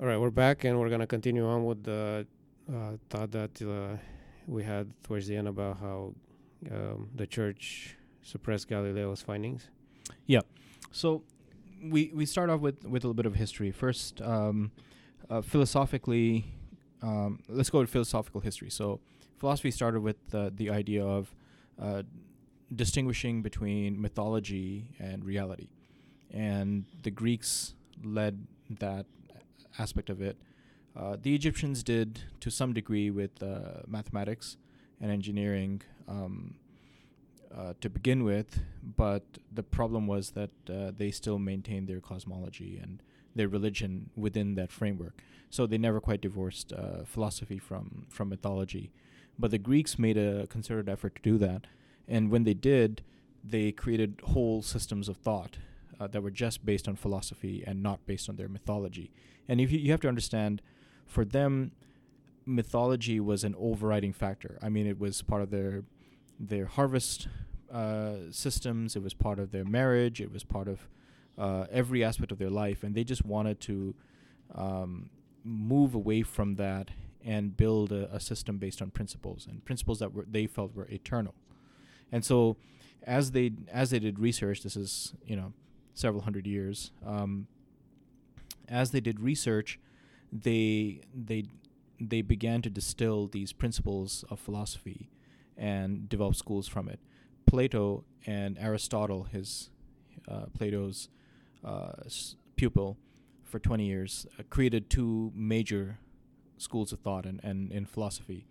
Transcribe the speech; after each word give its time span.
All 0.00 0.08
right, 0.08 0.18
we're 0.18 0.30
back 0.30 0.64
and 0.64 0.80
we're 0.80 0.88
going 0.88 1.02
to 1.02 1.06
continue 1.06 1.46
on 1.46 1.64
with 1.64 1.84
the 1.84 2.26
uh, 2.68 2.96
thought 3.10 3.30
that 3.30 3.62
uh, 3.62 3.96
we 4.48 4.64
had 4.64 4.90
towards 5.04 5.28
the 5.28 5.36
end 5.36 5.46
about 5.46 5.78
how 5.78 6.14
um, 6.68 7.10
the 7.14 7.28
church 7.28 7.94
suppressed 8.20 8.68
Galileo's 8.68 9.22
findings. 9.22 9.70
Yeah. 10.26 10.40
So 10.90 11.22
we 11.80 12.10
we 12.12 12.26
start 12.26 12.50
off 12.50 12.60
with 12.60 12.84
with 12.84 13.04
a 13.04 13.06
little 13.06 13.14
bit 13.14 13.24
of 13.24 13.36
history. 13.36 13.70
First, 13.70 14.20
um, 14.20 14.72
uh, 15.30 15.42
philosophically, 15.42 16.46
um, 17.00 17.38
let's 17.48 17.70
go 17.70 17.80
to 17.80 17.86
philosophical 17.86 18.40
history. 18.40 18.70
So 18.70 18.98
philosophy 19.38 19.70
started 19.70 20.00
with 20.00 20.16
the 20.30 20.70
idea 20.70 21.04
of 21.06 21.32
uh, 21.80 22.02
distinguishing 22.74 23.42
between 23.42 24.02
mythology 24.02 24.90
and 24.98 25.24
reality, 25.24 25.68
and 26.32 26.84
the 27.04 27.12
Greeks 27.12 27.74
led 28.02 28.48
that 28.80 29.06
aspect 29.78 30.10
of 30.10 30.20
it. 30.20 30.36
Uh, 30.96 31.16
the 31.20 31.34
Egyptians 31.34 31.82
did 31.82 32.20
to 32.40 32.50
some 32.50 32.72
degree 32.72 33.10
with 33.10 33.42
uh, 33.42 33.82
mathematics 33.86 34.56
and 35.00 35.10
engineering. 35.10 35.82
Um, 36.06 36.56
uh, 37.56 37.72
to 37.80 37.88
begin 37.88 38.24
with, 38.24 38.60
but 38.96 39.22
the 39.52 39.62
problem 39.62 40.06
was 40.06 40.30
that 40.30 40.50
uh, 40.68 40.90
they 40.96 41.10
still 41.10 41.38
maintained 41.38 41.86
their 41.86 42.00
cosmology 42.00 42.80
and 42.82 43.00
their 43.34 43.48
religion 43.48 44.10
within 44.16 44.56
that 44.56 44.72
framework. 44.72 45.22
So 45.50 45.66
they 45.66 45.78
never 45.78 46.00
quite 46.00 46.20
divorced 46.20 46.72
uh, 46.72 47.04
philosophy 47.04 47.58
from 47.58 48.06
from 48.08 48.28
mythology. 48.28 48.90
But 49.38 49.52
the 49.52 49.58
Greeks 49.58 49.98
made 49.98 50.16
a 50.16 50.46
concerted 50.48 50.88
effort 50.88 51.14
to 51.16 51.22
do 51.22 51.38
that, 51.38 51.66
and 52.08 52.30
when 52.30 52.42
they 52.42 52.54
did, 52.54 53.02
they 53.44 53.70
created 53.70 54.20
whole 54.24 54.62
systems 54.62 55.08
of 55.08 55.16
thought 55.16 55.58
uh, 55.98 56.06
that 56.08 56.22
were 56.22 56.30
just 56.30 56.64
based 56.64 56.88
on 56.88 56.96
philosophy 56.96 57.62
and 57.66 57.82
not 57.82 58.06
based 58.06 58.28
on 58.28 58.36
their 58.36 58.48
mythology. 58.48 59.12
And 59.48 59.60
if 59.60 59.70
you, 59.70 59.78
you 59.78 59.90
have 59.90 60.00
to 60.00 60.08
understand, 60.08 60.62
for 61.06 61.24
them, 61.24 61.72
mythology 62.46 63.20
was 63.20 63.44
an 63.44 63.54
overriding 63.58 64.12
factor. 64.12 64.58
I 64.62 64.68
mean, 64.68 64.86
it 64.86 64.98
was 64.98 65.22
part 65.22 65.42
of 65.42 65.50
their 65.50 65.84
their 66.38 66.66
harvest 66.66 67.28
uh, 67.72 68.14
systems. 68.30 68.96
It 68.96 69.02
was 69.02 69.14
part 69.14 69.38
of 69.38 69.52
their 69.52 69.64
marriage. 69.64 70.20
It 70.20 70.32
was 70.32 70.44
part 70.44 70.68
of 70.68 70.88
uh, 71.38 71.66
every 71.70 72.04
aspect 72.04 72.32
of 72.32 72.38
their 72.38 72.50
life, 72.50 72.82
and 72.82 72.94
they 72.94 73.04
just 73.04 73.24
wanted 73.24 73.60
to 73.60 73.94
um, 74.54 75.10
move 75.44 75.94
away 75.94 76.22
from 76.22 76.56
that 76.56 76.90
and 77.24 77.56
build 77.56 77.90
a, 77.90 78.14
a, 78.14 78.20
system 78.20 78.58
based 78.58 78.82
on 78.82 78.90
principles 78.90 79.46
and 79.48 79.64
principles 79.64 79.98
that 79.98 80.12
were 80.12 80.26
they 80.30 80.46
felt 80.46 80.74
were 80.74 80.86
eternal. 80.88 81.34
And 82.12 82.24
so, 82.24 82.56
as 83.02 83.32
they 83.32 83.52
as 83.72 83.90
they 83.90 83.98
did 83.98 84.18
research, 84.18 84.62
this 84.62 84.76
is 84.76 85.14
you 85.24 85.36
know 85.36 85.52
several 85.94 86.22
hundred 86.24 86.46
years. 86.46 86.90
Um, 87.06 87.46
as 88.68 88.90
they 88.90 89.00
did 89.00 89.20
research, 89.20 89.78
they 90.32 91.00
they 91.14 91.44
they 92.00 92.22
began 92.22 92.60
to 92.62 92.70
distill 92.70 93.28
these 93.28 93.52
principles 93.52 94.24
of 94.30 94.40
philosophy 94.40 95.08
and 95.56 96.08
develop 96.08 96.34
schools 96.34 96.66
from 96.66 96.88
it. 96.88 96.98
Plato 97.46 98.04
and 98.26 98.58
Aristotle, 98.58 99.24
his 99.24 99.70
uh, 100.28 100.46
Plato's 100.52 101.08
uh, 101.64 101.92
s- 102.04 102.34
pupil 102.56 102.98
for 103.44 103.58
20 103.60 103.84
years, 103.86 104.26
uh, 104.38 104.42
created 104.50 104.90
two 104.90 105.30
major 105.36 105.98
schools 106.58 106.92
of 106.92 106.98
thought 107.00 107.26
and, 107.26 107.40
and 107.44 107.70
in 107.70 107.84
philosophy. 107.86 108.46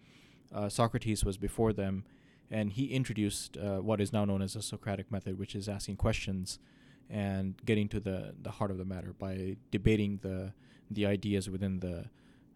Uh, 0.53 0.69
Socrates 0.69 1.25
was 1.25 1.37
before 1.37 1.73
them, 1.73 2.05
and 2.49 2.71
he 2.71 2.85
introduced 2.85 3.57
uh, 3.57 3.79
what 3.79 3.99
is 3.99 4.13
now 4.13 4.23
known 4.23 4.41
as 4.41 4.53
the 4.53 4.61
Socratic 4.61 5.11
method, 5.11 5.37
which 5.37 5.55
is 5.55 5.67
asking 5.67 5.97
questions 5.97 6.59
and 7.09 7.55
getting 7.65 7.87
to 7.89 7.99
the, 7.99 8.33
the 8.41 8.51
heart 8.51 8.71
of 8.71 8.77
the 8.77 8.85
matter 8.85 9.13
by 9.17 9.57
debating 9.71 10.19
the 10.21 10.53
the 10.91 11.05
ideas 11.05 11.49
within 11.49 11.79
the 11.79 12.05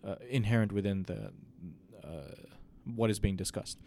uh, 0.05 0.15
inherent 0.29 0.71
within 0.71 1.03
the 1.03 1.31
what 2.95 3.09
is 3.09 3.19
being 3.19 3.35
discussed. 3.35 3.77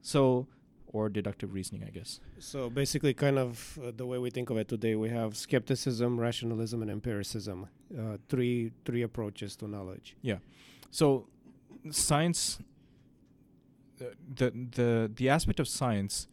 So, 0.00 0.46
or 0.86 1.08
deductive 1.08 1.54
reasoning, 1.54 1.84
I 1.86 1.90
guess. 1.90 2.20
So 2.38 2.68
basically, 2.68 3.14
kind 3.14 3.38
of 3.38 3.78
uh, 3.82 3.92
the 3.96 4.06
way 4.06 4.18
we 4.18 4.30
think 4.30 4.50
of 4.50 4.56
it 4.56 4.68
today, 4.68 4.94
we 4.94 5.08
have 5.08 5.36
skepticism, 5.36 6.18
rationalism, 6.18 6.82
and 6.82 6.90
empiricism. 6.90 7.68
Uh, 7.96 8.16
three 8.28 8.72
three 8.84 9.02
approaches 9.02 9.56
to 9.56 9.68
knowledge. 9.68 10.16
Yeah. 10.22 10.38
So 10.90 11.26
science, 11.90 12.58
uh, 14.00 14.06
the 14.34 14.50
the 14.50 15.10
the 15.14 15.28
aspect 15.28 15.60
of 15.60 15.68
science 15.68 16.28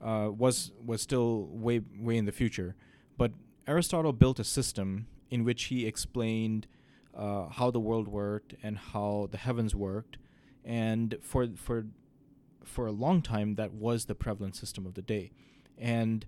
uh, 0.00 0.30
was 0.36 0.72
was 0.84 1.02
still 1.02 1.46
way 1.52 1.82
way 1.98 2.16
in 2.16 2.24
the 2.24 2.32
future, 2.32 2.74
but 3.20 3.32
Aristotle 3.66 4.14
built 4.14 4.38
a 4.38 4.44
system 4.44 5.06
in 5.28 5.44
which 5.44 5.64
he 5.64 5.86
explained 5.86 6.66
uh, 7.14 7.50
how 7.50 7.70
the 7.70 7.78
world 7.78 8.08
worked 8.08 8.54
and 8.62 8.78
how 8.78 9.28
the 9.30 9.36
heavens 9.36 9.74
worked, 9.74 10.16
and 10.64 11.18
for 11.20 11.48
for 11.54 11.84
for 12.64 12.86
a 12.86 12.92
long 12.92 13.20
time 13.20 13.56
that 13.56 13.74
was 13.74 14.06
the 14.06 14.14
prevalent 14.14 14.56
system 14.56 14.86
of 14.86 14.94
the 14.94 15.02
day. 15.02 15.32
And 15.76 16.24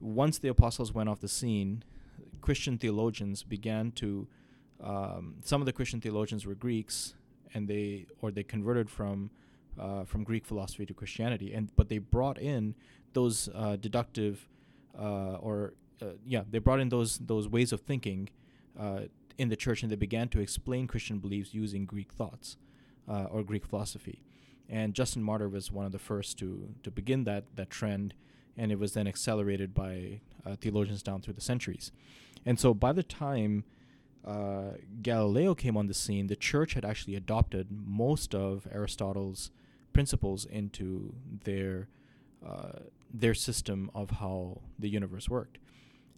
once 0.00 0.40
the 0.40 0.48
apostles 0.48 0.92
went 0.92 1.08
off 1.08 1.20
the 1.20 1.28
scene, 1.28 1.84
Christian 2.40 2.76
theologians 2.76 3.44
began 3.44 3.92
to. 3.92 4.26
Um, 4.82 5.36
some 5.44 5.62
of 5.62 5.66
the 5.66 5.72
Christian 5.72 6.00
theologians 6.00 6.44
were 6.44 6.56
Greeks, 6.56 7.14
and 7.54 7.68
they 7.68 8.06
or 8.20 8.32
they 8.32 8.42
converted 8.42 8.90
from 8.90 9.30
uh, 9.78 10.02
from 10.02 10.24
Greek 10.24 10.44
philosophy 10.44 10.86
to 10.86 10.94
Christianity, 10.94 11.54
and 11.54 11.70
but 11.76 11.88
they 11.88 11.98
brought 11.98 12.38
in 12.38 12.74
those 13.12 13.48
uh, 13.54 13.76
deductive 13.76 14.48
uh, 14.98 15.36
or 15.36 15.74
uh, 16.02 16.14
yeah, 16.26 16.42
they 16.50 16.58
brought 16.58 16.80
in 16.80 16.88
those 16.88 17.18
those 17.18 17.48
ways 17.48 17.72
of 17.72 17.80
thinking 17.80 18.28
uh, 18.78 19.02
in 19.38 19.48
the 19.48 19.56
church, 19.56 19.82
and 19.82 19.90
they 19.90 19.96
began 19.96 20.28
to 20.28 20.40
explain 20.40 20.86
Christian 20.86 21.18
beliefs 21.18 21.54
using 21.54 21.84
Greek 21.86 22.12
thoughts 22.12 22.56
uh, 23.08 23.24
or 23.24 23.42
Greek 23.42 23.64
philosophy. 23.64 24.22
And 24.68 24.94
Justin 24.94 25.22
Martyr 25.22 25.48
was 25.48 25.70
one 25.70 25.86
of 25.86 25.92
the 25.92 25.98
first 25.98 26.38
to 26.38 26.74
to 26.82 26.90
begin 26.90 27.24
that 27.24 27.44
that 27.56 27.70
trend, 27.70 28.14
and 28.56 28.72
it 28.72 28.78
was 28.78 28.92
then 28.94 29.06
accelerated 29.06 29.74
by 29.74 30.20
uh, 30.44 30.56
theologians 30.56 31.02
down 31.02 31.20
through 31.20 31.34
the 31.34 31.40
centuries. 31.40 31.92
And 32.44 32.58
so 32.58 32.74
by 32.74 32.92
the 32.92 33.02
time 33.02 33.64
uh, 34.24 34.72
Galileo 35.02 35.54
came 35.54 35.76
on 35.76 35.86
the 35.86 35.94
scene, 35.94 36.26
the 36.26 36.36
church 36.36 36.74
had 36.74 36.84
actually 36.84 37.16
adopted 37.16 37.68
most 37.70 38.34
of 38.34 38.66
Aristotle's 38.72 39.50
principles 39.92 40.44
into 40.44 41.14
their 41.44 41.88
uh, 42.46 42.80
their 43.12 43.34
system 43.34 43.90
of 43.94 44.10
how 44.10 44.60
the 44.78 44.88
universe 44.88 45.28
worked. 45.28 45.58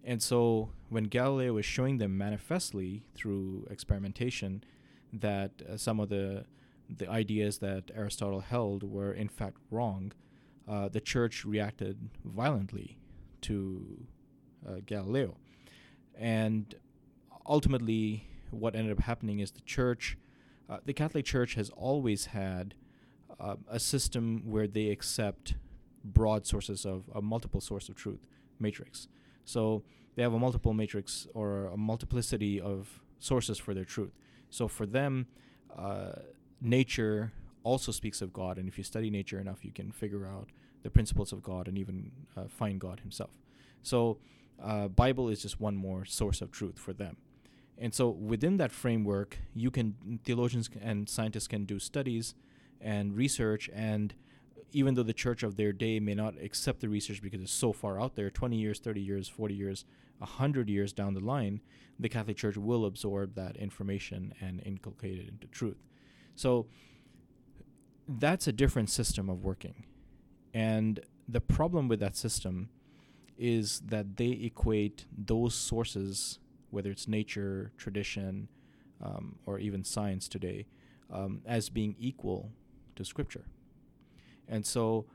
And 0.04 0.22
so 0.22 0.70
when 0.91 1.04
Galileo 1.04 1.54
was 1.54 1.65
showing 1.65 1.98
them 1.98 2.16
manifestly 2.19 3.04
through 3.15 3.66
experimentation 3.70 4.62
that 5.12 5.50
uh, 5.69 5.76
some 5.76 5.98
of 6.00 6.09
the 6.09 6.44
the 6.91 7.09
ideas 7.09 7.59
that 7.59 7.91
Aristotle 7.94 8.41
held 8.41 8.82
were 8.82 9.10
in 9.12 9.28
fact 9.28 9.56
wrong, 9.70 10.12
uh, 10.69 10.88
the 10.88 11.00
church 11.00 11.44
reacted 11.47 12.10
violently 12.25 12.98
to 13.41 14.06
uh, 14.69 14.81
Galileo. 14.84 15.38
And 16.15 16.75
ultimately, 17.47 18.28
what 18.50 18.76
ended 18.76 18.92
up 18.92 19.04
happening 19.04 19.41
is 19.41 19.50
the 19.50 19.62
church, 19.62 20.19
uh, 20.69 20.78
the 20.84 20.92
Catholic 20.92 21.25
Church 21.25 21.54
has 21.54 21.71
always 21.71 22.26
had 22.26 22.75
uh, 23.41 23.56
a 23.69 23.81
system 23.81 24.42
where 24.44 24.66
they 24.66 24.88
accept 24.88 25.54
broad 26.04 26.47
sources 26.47 26.84
of 26.84 27.04
a 27.15 27.22
multiple 27.22 27.62
source 27.62 27.88
of 27.88 27.94
truth 27.94 28.26
matrix. 28.60 29.09
So 29.44 29.82
they 30.15 30.22
have 30.22 30.32
a 30.32 30.38
multiple 30.38 30.72
matrix 30.72 31.27
or 31.34 31.66
a 31.66 31.77
multiplicity 31.77 32.60
of 32.60 33.00
sources 33.19 33.59
for 33.59 33.75
their 33.75 33.84
truth. 33.84 34.12
So 34.50 34.69
for 34.69 34.87
them, 34.87 35.27
uh, 35.77 36.12
nature 36.60 37.32
also 37.62 37.91
speaks 37.91 38.21
of 38.22 38.33
God, 38.33 38.59
and 38.59 38.69
if 38.69 38.78
you 38.78 38.84
study 38.84 39.10
nature 39.10 39.41
enough, 39.41 39.65
you 39.65 39.72
can 39.72 39.91
figure 39.91 40.27
out 40.27 40.50
the 40.83 40.91
principles 40.91 41.33
of 41.33 41.43
God 41.43 41.66
and 41.66 41.77
even 41.78 42.12
uh, 42.37 42.44
find 42.47 42.78
God 42.78 43.00
Himself. 43.00 43.31
So, 43.83 44.19
uh, 44.62 44.88
Bible 44.88 45.28
is 45.28 45.43
just 45.43 45.60
one 45.60 45.75
more 45.75 46.04
source 46.04 46.41
of 46.41 46.53
truth 46.53 46.78
for 46.78 46.93
them. 46.93 47.16
And 47.77 47.93
so, 47.93 48.09
within 48.09 48.59
that 48.59 48.71
framework, 48.71 49.38
you 49.54 49.71
can 49.71 50.21
theologians 50.24 50.71
and 50.80 51.09
scientists 51.09 51.48
can 51.48 51.65
do 51.65 51.78
studies 51.78 52.34
and 52.80 53.16
research. 53.16 53.68
And 53.74 54.15
even 54.74 54.94
though 54.94 55.03
the 55.03 55.12
church 55.12 55.42
of 55.42 55.56
their 55.56 55.72
day 55.72 56.00
may 56.00 56.15
not 56.15 56.34
accept 56.42 56.80
the 56.80 56.88
research 56.88 57.22
because 57.22 57.41
it's 57.41 57.53
so 57.53 57.72
far 57.72 58.00
out 58.00 58.16
there, 58.16 58.28
20 58.28 58.56
years, 58.56 58.80
30 58.80 59.00
years, 59.00 59.28
40 59.28 59.54
years, 59.54 59.84
100 60.18 60.68
years 60.68 60.92
down 60.92 61.15
the 61.15 61.21
line, 61.21 61.60
the 61.98 62.09
Catholic 62.09 62.36
Church 62.36 62.56
will 62.56 62.84
absorb 62.84 63.36
that 63.36 63.56
information 63.56 64.34
and 64.41 64.60
inculcate 64.66 65.18
it 65.18 65.28
into 65.28 65.47
truth. 65.47 65.78
So 66.34 66.66
that's 68.09 68.48
a 68.48 68.53
different 68.53 68.91
system 68.91 69.30
of 69.30 69.44
working. 69.44 69.84
And 70.53 71.00
the 71.28 71.41
problem 71.41 71.86
with 71.88 72.00
that 72.00 72.16
system 72.16 72.68
is 73.38 73.80
that 73.86 74.16
they 74.16 74.30
equate 74.30 75.06
those 75.16 75.54
sources, 75.54 76.41
whether 76.70 76.91
it's 76.91 77.06
nature, 77.06 77.72
tradition, 77.77 78.48
um, 79.03 79.36
or 79.47 79.59
even 79.59 79.84
science 79.84 80.28
today, 80.28 80.66
um, 81.12 81.42
as 81.47 81.68
being 81.68 81.94
equal 81.98 82.50
to 82.97 83.04
Scripture. 83.04 83.44
And 84.48 84.64
so, 84.64 85.06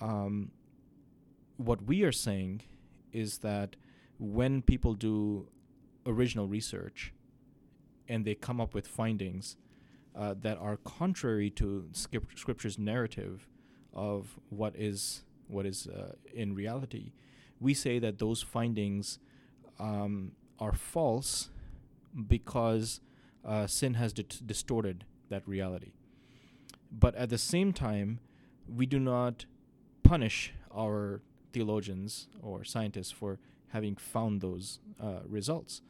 um, 0.00 0.50
what 1.56 1.82
we 1.82 2.02
are 2.02 2.12
saying 2.12 2.62
is 3.12 3.38
that 3.38 3.76
when 4.18 4.62
people 4.62 4.94
do 4.94 5.48
original 6.06 6.46
research, 6.46 7.12
and 8.08 8.24
they 8.24 8.34
come 8.34 8.60
up 8.60 8.74
with 8.74 8.86
findings 8.86 9.56
uh, 10.14 10.34
that 10.40 10.58
are 10.58 10.76
contrary 10.76 11.50
to 11.50 11.88
script- 11.92 12.38
scripture's 12.38 12.78
narrative 12.78 13.48
of 13.92 14.38
what 14.50 14.74
is 14.76 15.22
what 15.48 15.66
is 15.66 15.86
uh, 15.86 16.12
in 16.32 16.54
reality, 16.54 17.12
we 17.60 17.74
say 17.74 17.98
that 17.98 18.18
those 18.18 18.42
findings 18.42 19.18
um, 19.78 20.32
are 20.58 20.72
false 20.72 21.50
because 22.26 23.00
uh, 23.44 23.66
sin 23.66 23.94
has 23.94 24.12
distorted 24.12 25.04
that 25.28 25.46
reality. 25.46 25.92
But 26.90 27.14
at 27.14 27.28
the 27.28 27.38
same 27.38 27.72
time, 27.72 28.20
we 28.68 28.86
do 28.86 28.98
not 28.98 29.46
punish 30.02 30.52
our 30.74 31.20
theologians 31.52 32.28
or 32.42 32.64
scientists 32.64 33.10
for 33.10 33.38
having 33.68 33.96
found 33.96 34.40
those 34.40 34.80
uh, 35.00 35.20
results. 35.26 35.82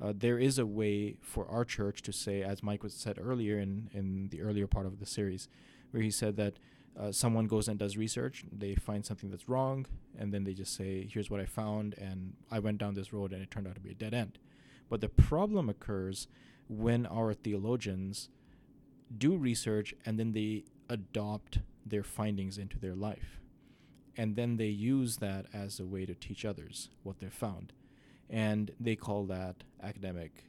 Uh, 0.00 0.12
there 0.14 0.38
is 0.38 0.58
a 0.58 0.66
way 0.66 1.16
for 1.22 1.48
our 1.48 1.64
church 1.64 2.02
to 2.02 2.12
say, 2.12 2.42
as 2.42 2.62
Mike 2.62 2.82
was 2.82 2.92
said 2.92 3.18
earlier 3.20 3.58
in, 3.58 3.88
in 3.92 4.28
the 4.30 4.42
earlier 4.42 4.66
part 4.66 4.86
of 4.86 4.98
the 5.00 5.06
series, 5.06 5.48
where 5.90 6.02
he 6.02 6.10
said 6.10 6.36
that 6.36 6.54
uh, 6.98 7.12
someone 7.12 7.46
goes 7.46 7.68
and 7.68 7.78
does 7.78 7.96
research, 7.96 8.44
they 8.50 8.74
find 8.74 9.04
something 9.04 9.30
that's 9.30 9.48
wrong, 9.48 9.86
and 10.18 10.32
then 10.32 10.44
they 10.44 10.52
just 10.52 10.74
say, 10.74 11.06
Here's 11.10 11.30
what 11.30 11.40
I 11.40 11.46
found, 11.46 11.94
and 11.98 12.34
I 12.50 12.58
went 12.58 12.78
down 12.78 12.94
this 12.94 13.12
road 13.12 13.32
and 13.32 13.42
it 13.42 13.50
turned 13.50 13.66
out 13.66 13.74
to 13.74 13.80
be 13.80 13.90
a 13.90 13.94
dead 13.94 14.14
end. 14.14 14.38
But 14.88 15.00
the 15.00 15.08
problem 15.08 15.68
occurs 15.68 16.28
when 16.68 17.06
our 17.06 17.34
theologians 17.34 18.28
do 19.16 19.36
research 19.36 19.94
and 20.04 20.18
then 20.18 20.32
they 20.32 20.64
adopt 20.88 21.58
their 21.86 22.02
findings 22.02 22.58
into 22.58 22.78
their 22.78 22.94
life. 22.94 23.40
And 24.16 24.34
then 24.34 24.56
they 24.56 24.68
use 24.68 25.18
that 25.18 25.46
as 25.52 25.78
a 25.78 25.86
way 25.86 26.06
to 26.06 26.14
teach 26.14 26.44
others 26.44 26.88
what 27.02 27.20
they've 27.20 27.32
found. 27.32 27.72
And 28.28 28.72
they 28.80 28.96
call 28.96 29.24
that 29.26 29.62
academic 29.82 30.44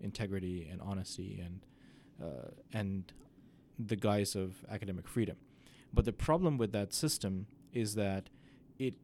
integrity 0.00 0.68
and 0.70 0.80
honesty 0.80 1.42
and 1.44 1.60
uh, 2.22 2.50
and 2.72 3.12
the 3.78 3.96
guise 3.96 4.34
of 4.34 4.64
academic 4.68 5.06
freedom. 5.06 5.36
But 5.92 6.04
the 6.04 6.12
problem 6.12 6.58
with 6.58 6.72
that 6.72 6.92
system 6.92 7.46
is 7.72 7.94
that 7.94 8.30
it 8.78 8.94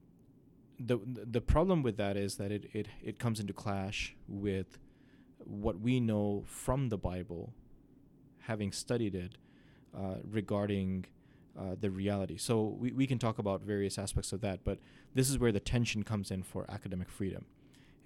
the 0.79 0.99
the 1.05 1.41
problem 1.41 1.83
with 1.83 1.97
that 1.97 2.17
is 2.17 2.37
that 2.37 2.51
it, 2.51 2.69
it, 2.73 2.89
it 3.03 3.19
comes 3.19 3.41
into 3.41 3.53
clash 3.53 4.17
with 4.27 4.79
what 5.39 5.81
we 5.81 6.01
know 6.01 6.43
from 6.47 6.89
the 6.89 6.97
Bible, 6.97 7.53
having 8.41 8.73
studied 8.73 9.15
it, 9.15 9.37
uh, 9.97 10.17
regarding 10.29 11.05
uh, 11.59 11.77
the 11.81 11.91
reality. 11.91 12.37
So 12.37 12.77
we, 12.79 12.93
we 12.93 13.07
can 13.07 13.19
talk 13.19 13.39
about 13.39 13.63
various 13.63 13.99
aspects 13.99 14.33
of 14.33 14.41
that, 14.41 14.65
but 14.65 14.79
this 15.15 15.31
is 15.31 15.39
where 15.39 15.53
the 15.53 15.61
tension 15.61 16.03
comes 16.03 16.31
in 16.31 16.43
for 16.43 16.67
academic 16.69 17.09
freedom 17.09 17.47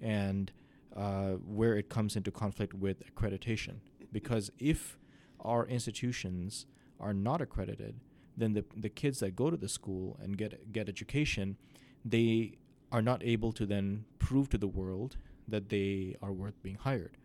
and 0.01 0.51
uh, 0.95 1.31
where 1.31 1.75
it 1.75 1.89
comes 1.89 2.15
into 2.15 2.31
conflict 2.31 2.73
with 2.73 3.03
accreditation. 3.13 3.75
Because 4.11 4.51
if 4.59 4.97
our 5.39 5.65
institutions 5.67 6.65
are 6.99 7.13
not 7.13 7.41
accredited, 7.41 7.99
then 8.35 8.53
the, 8.53 8.65
the 8.75 8.89
kids 8.89 9.19
that 9.19 9.35
go 9.35 9.49
to 9.49 9.57
the 9.57 9.69
school 9.69 10.17
and 10.21 10.37
get, 10.37 10.71
get 10.71 10.89
education, 10.89 11.57
they 12.05 12.57
are 12.91 13.01
not 13.01 13.23
able 13.23 13.51
to 13.51 13.65
then 13.65 14.05
prove 14.17 14.49
to 14.49 14.57
the 14.57 14.67
world 14.67 15.17
that 15.47 15.69
they 15.69 16.15
are 16.21 16.31
worth 16.31 16.61
being 16.63 16.75
hired. 16.75 17.17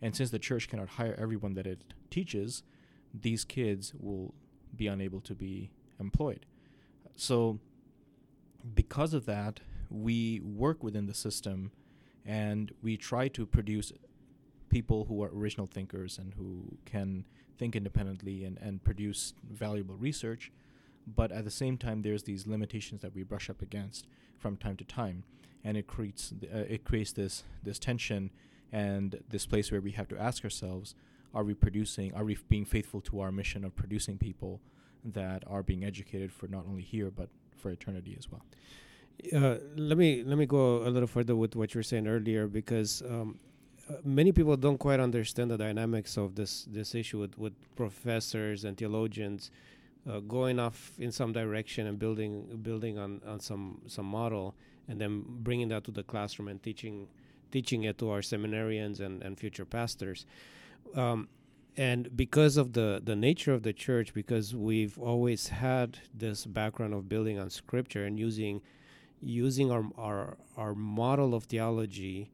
And 0.00 0.14
since 0.14 0.30
the 0.30 0.38
church 0.38 0.68
cannot 0.68 0.90
hire 0.90 1.16
everyone 1.18 1.54
that 1.54 1.66
it 1.66 1.94
teaches, 2.10 2.62
these 3.12 3.44
kids 3.44 3.92
will 3.98 4.34
be 4.76 4.86
unable 4.86 5.20
to 5.22 5.34
be 5.34 5.70
employed. 6.00 6.46
So, 7.16 7.58
because 8.74 9.14
of 9.14 9.26
that, 9.26 9.60
we 9.90 10.40
work 10.40 10.82
within 10.82 11.06
the 11.06 11.14
system 11.14 11.70
and 12.24 12.72
we 12.82 12.96
try 12.96 13.28
to 13.28 13.46
produce 13.46 13.92
people 14.70 15.04
who 15.04 15.22
are 15.22 15.30
original 15.34 15.66
thinkers 15.66 16.18
and 16.18 16.34
who 16.34 16.78
can 16.84 17.24
think 17.58 17.76
independently 17.76 18.44
and, 18.44 18.58
and 18.58 18.82
produce 18.82 19.34
valuable 19.48 19.96
research. 19.96 20.50
But 21.06 21.30
at 21.32 21.44
the 21.44 21.50
same 21.50 21.76
time, 21.76 22.02
there's 22.02 22.22
these 22.22 22.46
limitations 22.46 23.02
that 23.02 23.14
we 23.14 23.22
brush 23.22 23.50
up 23.50 23.60
against 23.62 24.06
from 24.38 24.56
time 24.56 24.76
to 24.78 24.84
time, 24.84 25.24
and 25.62 25.76
it 25.76 25.86
creates 25.86 26.32
uh, 26.32 26.58
it 26.58 26.84
creates 26.84 27.12
this 27.12 27.44
this 27.62 27.78
tension 27.78 28.30
and 28.72 29.20
this 29.28 29.46
place 29.46 29.70
where 29.70 29.82
we 29.82 29.92
have 29.92 30.08
to 30.08 30.18
ask 30.18 30.44
ourselves: 30.44 30.94
Are 31.34 31.44
we 31.44 31.54
producing? 31.54 32.14
Are 32.14 32.24
we 32.24 32.36
being 32.48 32.64
faithful 32.64 33.00
to 33.02 33.20
our 33.20 33.32
mission 33.32 33.64
of 33.64 33.74
producing 33.74 34.18
people 34.18 34.60
that 35.04 35.42
are 35.46 35.62
being 35.62 35.84
educated 35.84 36.32
for 36.32 36.46
not 36.48 36.64
only 36.66 36.82
here 36.82 37.10
but 37.10 37.28
for 37.56 37.70
eternity 37.70 38.16
as 38.18 38.30
well? 38.30 38.42
Uh, 39.32 39.58
let 39.76 39.96
me 39.96 40.22
let 40.24 40.38
me 40.38 40.46
go 40.46 40.78
a 40.78 40.90
little 40.90 41.06
further 41.06 41.36
with 41.36 41.54
what 41.56 41.74
you 41.74 41.78
were 41.78 41.84
saying 41.84 42.06
earlier 42.06 42.46
because 42.46 43.02
um, 43.02 43.38
uh, 43.88 43.94
many 44.04 44.32
people 44.32 44.56
don't 44.56 44.78
quite 44.78 45.00
understand 45.00 45.50
the 45.50 45.58
dynamics 45.58 46.16
of 46.16 46.34
this 46.34 46.64
this 46.64 46.94
issue 46.94 47.18
with, 47.20 47.38
with 47.38 47.52
professors 47.76 48.64
and 48.64 48.76
theologians 48.76 49.50
uh, 50.10 50.20
going 50.20 50.58
off 50.58 50.92
in 50.98 51.12
some 51.12 51.32
direction 51.32 51.86
and 51.86 51.98
building 51.98 52.58
building 52.62 52.98
on, 52.98 53.20
on 53.26 53.40
some 53.40 53.80
some 53.86 54.06
model 54.06 54.54
and 54.88 55.00
then 55.00 55.24
bringing 55.26 55.68
that 55.68 55.84
to 55.84 55.90
the 55.90 56.02
classroom 56.02 56.48
and 56.48 56.62
teaching 56.62 57.06
teaching 57.50 57.84
it 57.84 57.98
to 57.98 58.10
our 58.10 58.20
seminarians 58.20 59.00
and, 59.00 59.22
and 59.22 59.38
future 59.38 59.64
pastors. 59.64 60.26
Um, 60.94 61.28
and 61.76 62.16
because 62.16 62.56
of 62.56 62.72
the 62.72 63.00
the 63.04 63.16
nature 63.16 63.52
of 63.52 63.62
the 63.62 63.72
church, 63.72 64.14
because 64.14 64.54
we've 64.54 64.96
always 64.98 65.48
had 65.48 65.98
this 66.12 66.46
background 66.46 66.94
of 66.94 67.08
building 67.08 67.38
on 67.38 67.50
scripture 67.50 68.04
and 68.04 68.18
using 68.18 68.60
using 69.20 69.70
our 69.70 69.84
our, 69.98 70.36
our 70.56 70.74
model 70.74 71.34
of 71.34 71.44
theology 71.44 72.30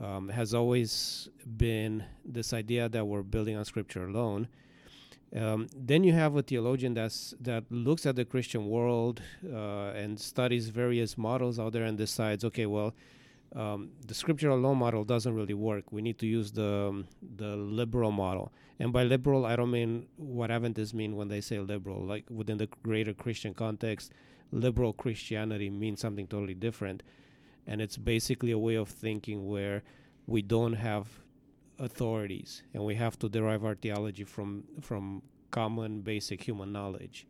um, 0.00 0.28
has 0.30 0.54
always 0.54 1.28
been 1.56 2.04
this 2.24 2.52
idea 2.52 2.88
that 2.88 3.04
we're 3.06 3.22
building 3.22 3.56
on 3.56 3.64
scripture 3.64 4.04
alone. 4.06 4.48
Um, 5.34 5.68
then 5.74 6.04
you 6.04 6.12
have 6.12 6.36
a 6.36 6.42
theologian 6.42 6.92
that's 6.94 7.34
that 7.40 7.64
looks 7.70 8.04
at 8.04 8.16
the 8.16 8.24
Christian 8.24 8.68
world 8.68 9.22
uh, 9.50 9.92
and 9.94 10.18
studies 10.18 10.68
various 10.68 11.16
models 11.16 11.58
out 11.58 11.72
there 11.72 11.84
and 11.84 11.96
decides, 11.96 12.44
okay, 12.44 12.66
well, 12.66 12.94
um, 13.54 13.90
the 14.06 14.14
scriptural 14.14 14.58
law 14.58 14.74
model 14.74 15.04
doesn't 15.04 15.34
really 15.34 15.54
work. 15.54 15.92
We 15.92 16.02
need 16.02 16.18
to 16.20 16.26
use 16.26 16.52
the 16.52 16.88
um, 16.88 17.06
the 17.36 17.56
liberal 17.56 18.10
model. 18.10 18.52
And 18.78 18.92
by 18.92 19.04
liberal, 19.04 19.44
I 19.44 19.56
don't 19.56 19.70
mean 19.70 20.06
what 20.16 20.50
Adventists 20.50 20.94
mean 20.94 21.16
when 21.16 21.28
they 21.28 21.40
say 21.40 21.58
liberal. 21.58 22.04
Like 22.04 22.24
within 22.30 22.58
the 22.58 22.68
greater 22.82 23.12
Christian 23.12 23.54
context, 23.54 24.12
liberal 24.50 24.92
Christianity 24.92 25.70
means 25.70 26.00
something 26.00 26.26
totally 26.26 26.54
different, 26.54 27.02
and 27.66 27.80
it's 27.80 27.96
basically 27.96 28.52
a 28.52 28.58
way 28.58 28.74
of 28.74 28.88
thinking 28.88 29.46
where 29.46 29.82
we 30.26 30.40
don't 30.40 30.74
have 30.74 31.08
authorities 31.78 32.62
and 32.74 32.84
we 32.84 32.94
have 32.94 33.18
to 33.18 33.28
derive 33.28 33.64
our 33.64 33.74
theology 33.74 34.24
from 34.24 34.64
from 34.80 35.22
common 35.50 36.00
basic 36.00 36.42
human 36.42 36.72
knowledge. 36.72 37.26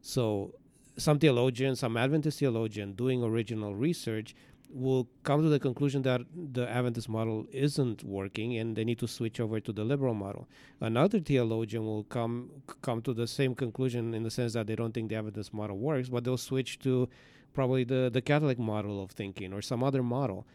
So 0.00 0.54
some 0.96 1.18
theologians, 1.18 1.80
some 1.80 1.96
Adventist 1.96 2.38
theologian 2.38 2.92
doing 2.92 3.22
original 3.22 3.74
research 3.74 4.34
will 4.72 5.08
come 5.24 5.42
to 5.42 5.48
the 5.48 5.58
conclusion 5.58 6.02
that 6.02 6.20
the 6.52 6.68
Adventist 6.68 7.08
model 7.08 7.46
isn't 7.52 8.04
working 8.04 8.56
and 8.56 8.76
they 8.76 8.84
need 8.84 8.98
to 8.98 9.08
switch 9.08 9.40
over 9.40 9.60
to 9.60 9.72
the 9.72 9.84
liberal 9.84 10.14
model. 10.14 10.48
Another 10.80 11.18
theologian 11.18 11.84
will 11.84 12.04
come 12.04 12.50
come 12.82 13.02
to 13.02 13.12
the 13.12 13.26
same 13.26 13.54
conclusion 13.54 14.14
in 14.14 14.22
the 14.22 14.30
sense 14.30 14.52
that 14.52 14.66
they 14.66 14.76
don't 14.76 14.94
think 14.94 15.08
the 15.08 15.16
Adventist 15.16 15.52
model 15.52 15.76
works, 15.76 16.08
but 16.08 16.24
they'll 16.24 16.36
switch 16.36 16.78
to 16.80 17.08
probably 17.52 17.84
the, 17.84 18.10
the 18.12 18.20
Catholic 18.20 18.58
model 18.58 19.02
of 19.02 19.10
thinking 19.10 19.52
or 19.52 19.60
some 19.60 19.82
other 19.82 20.02
model. 20.02 20.46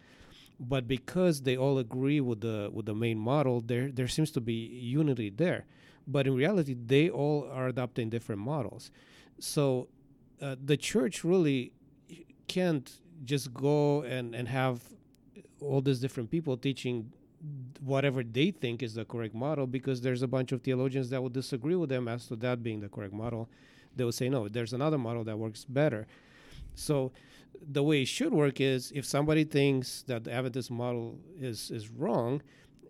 But 0.59 0.87
because 0.87 1.41
they 1.41 1.57
all 1.57 1.77
agree 1.77 2.21
with 2.21 2.39
the 2.39 2.69
with 2.71 2.85
the 2.85 2.95
main 2.95 3.19
model, 3.19 3.59
there 3.59 3.91
there 3.91 4.07
seems 4.07 4.31
to 4.31 4.41
be 4.41 4.53
unity 4.53 5.29
there. 5.29 5.65
But 6.07 6.27
in 6.27 6.35
reality, 6.35 6.75
they 6.75 7.09
all 7.09 7.49
are 7.51 7.67
adopting 7.67 8.09
different 8.09 8.41
models. 8.41 8.91
So 9.39 9.89
uh, 10.41 10.55
the 10.63 10.77
church 10.77 11.23
really 11.23 11.73
can't 12.47 13.01
just 13.25 13.53
go 13.53 14.01
and, 14.03 14.35
and 14.35 14.47
have 14.47 14.81
all 15.61 15.81
these 15.81 15.99
different 15.99 16.29
people 16.29 16.57
teaching 16.57 17.11
whatever 17.81 18.23
they 18.23 18.51
think 18.51 18.81
is 18.81 18.93
the 18.93 19.05
correct 19.05 19.35
model 19.35 19.67
because 19.67 20.01
there's 20.01 20.21
a 20.21 20.27
bunch 20.27 20.51
of 20.51 20.61
theologians 20.61 21.09
that 21.09 21.21
would 21.21 21.33
disagree 21.33 21.75
with 21.75 21.89
them 21.89 22.07
as 22.07 22.27
to 22.27 22.35
that 22.37 22.63
being 22.63 22.79
the 22.79 22.89
correct 22.89 23.13
model. 23.13 23.49
They 23.95 24.03
would 24.03 24.13
say, 24.13 24.29
no, 24.29 24.47
there's 24.47 24.73
another 24.73 24.97
model 24.97 25.23
that 25.25 25.37
works 25.37 25.65
better. 25.65 26.07
So 26.73 27.11
the 27.71 27.83
way 27.83 28.01
it 28.01 28.07
should 28.07 28.33
work 28.33 28.59
is 28.59 28.91
if 28.93 29.05
somebody 29.05 29.43
thinks 29.43 30.03
that 30.03 30.23
the 30.23 30.31
Adventist 30.31 30.71
model 30.71 31.17
is, 31.39 31.71
is 31.71 31.89
wrong, 31.89 32.41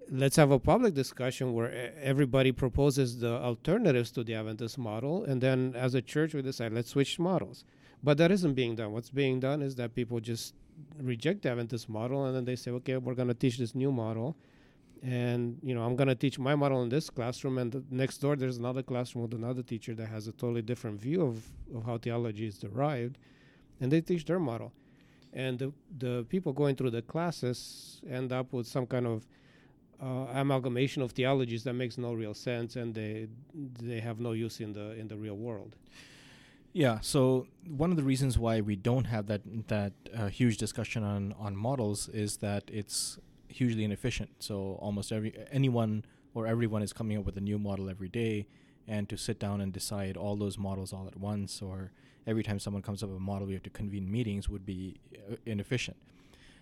let's 0.09 0.35
have 0.35 0.51
a 0.51 0.59
public 0.59 0.93
discussion 0.93 1.53
where 1.53 1.93
everybody 2.01 2.51
proposes 2.51 3.19
the 3.19 3.31
alternatives 3.31 4.11
to 4.11 4.23
the 4.23 4.33
Adventist 4.35 4.77
model. 4.77 5.23
And 5.25 5.41
then 5.41 5.73
as 5.75 5.93
a 5.95 6.01
church, 6.01 6.33
we 6.33 6.41
decide, 6.41 6.73
let's 6.73 6.89
switch 6.89 7.19
models. 7.19 7.65
But 8.05 8.19
that 8.19 8.29
isn't 8.29 8.53
being 8.53 8.75
done. 8.75 8.91
What's 8.91 9.09
being 9.09 9.39
done 9.39 9.63
is 9.63 9.73
that 9.77 9.95
people 9.95 10.19
just 10.19 10.53
reject 11.01 11.41
the 11.41 11.49
Adventist 11.49 11.89
model 11.89 12.25
and 12.25 12.35
then 12.35 12.45
they 12.45 12.55
say, 12.55 12.69
okay, 12.69 12.97
we're 12.97 13.15
going 13.15 13.29
to 13.29 13.33
teach 13.33 13.57
this 13.57 13.73
new 13.73 13.91
model. 13.91 14.37
And, 15.01 15.57
you 15.63 15.73
know, 15.73 15.81
I'm 15.81 15.95
going 15.95 16.09
to 16.09 16.15
teach 16.15 16.37
my 16.37 16.53
model 16.53 16.83
in 16.83 16.89
this 16.89 17.09
classroom. 17.09 17.57
And 17.57 17.83
next 17.89 18.19
door, 18.19 18.35
there's 18.35 18.57
another 18.57 18.83
classroom 18.83 19.23
with 19.23 19.33
another 19.33 19.63
teacher 19.63 19.95
that 19.95 20.05
has 20.05 20.27
a 20.27 20.33
totally 20.33 20.61
different 20.61 21.01
view 21.01 21.23
of, 21.23 21.43
of 21.75 21.83
how 21.83 21.97
theology 21.97 22.45
is 22.45 22.59
derived. 22.59 23.17
And 23.81 23.91
they 23.91 24.01
teach 24.01 24.25
their 24.25 24.39
model. 24.39 24.71
And 25.33 25.57
the, 25.57 25.73
the 25.97 26.27
people 26.29 26.53
going 26.53 26.75
through 26.75 26.91
the 26.91 27.01
classes 27.01 28.01
end 28.07 28.31
up 28.31 28.53
with 28.53 28.67
some 28.67 28.85
kind 28.85 29.07
of 29.07 29.25
uh, 29.99 30.27
amalgamation 30.31 31.01
of 31.01 31.13
theologies 31.13 31.63
that 31.63 31.73
makes 31.73 31.97
no 31.97 32.13
real 32.13 32.35
sense 32.35 32.75
and 32.75 32.93
they 32.93 33.27
they 33.81 34.01
have 34.01 34.19
no 34.19 34.33
use 34.33 34.59
in 34.59 34.73
the 34.73 34.91
in 34.99 35.07
the 35.07 35.15
real 35.15 35.37
world. 35.37 35.75
Yeah. 36.75 36.99
So 36.99 37.47
one 37.65 37.91
of 37.91 37.95
the 37.95 38.03
reasons 38.03 38.37
why 38.37 38.59
we 38.59 38.75
don't 38.75 39.05
have 39.05 39.27
that 39.27 39.41
that 39.69 39.93
uh, 40.13 40.27
huge 40.27 40.57
discussion 40.57 41.05
on 41.05 41.33
on 41.39 41.55
models 41.55 42.09
is 42.09 42.35
that 42.37 42.63
it's 42.67 43.17
hugely 43.47 43.85
inefficient. 43.85 44.29
So 44.39 44.77
almost 44.81 45.13
every 45.13 45.33
anyone 45.49 46.03
or 46.33 46.45
everyone 46.47 46.83
is 46.83 46.91
coming 46.91 47.17
up 47.17 47.23
with 47.23 47.37
a 47.37 47.39
new 47.39 47.57
model 47.57 47.89
every 47.89 48.09
day, 48.09 48.45
and 48.89 49.07
to 49.07 49.15
sit 49.15 49.39
down 49.39 49.61
and 49.61 49.71
decide 49.71 50.17
all 50.17 50.35
those 50.35 50.57
models 50.57 50.91
all 50.91 51.07
at 51.07 51.15
once, 51.15 51.61
or 51.61 51.93
every 52.27 52.43
time 52.43 52.59
someone 52.59 52.83
comes 52.83 53.01
up 53.01 53.07
with 53.07 53.19
a 53.19 53.21
model, 53.21 53.47
we 53.47 53.53
have 53.53 53.63
to 53.63 53.69
convene 53.69 54.11
meetings 54.11 54.49
would 54.49 54.65
be 54.65 54.99
uh, 55.31 55.37
inefficient. 55.45 55.95